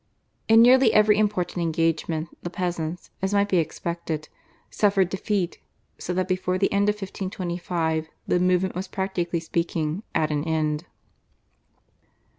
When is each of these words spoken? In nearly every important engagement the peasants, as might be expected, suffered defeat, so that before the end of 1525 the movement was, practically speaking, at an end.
In 0.47 0.63
nearly 0.63 0.91
every 0.93 1.19
important 1.19 1.61
engagement 1.61 2.29
the 2.41 2.49
peasants, 2.49 3.11
as 3.21 3.35
might 3.35 3.49
be 3.49 3.59
expected, 3.59 4.29
suffered 4.71 5.09
defeat, 5.09 5.59
so 5.99 6.11
that 6.15 6.27
before 6.27 6.57
the 6.57 6.73
end 6.73 6.89
of 6.89 6.95
1525 6.95 8.09
the 8.25 8.39
movement 8.39 8.73
was, 8.73 8.87
practically 8.87 9.39
speaking, 9.39 10.01
at 10.15 10.31
an 10.31 10.43
end. 10.43 10.85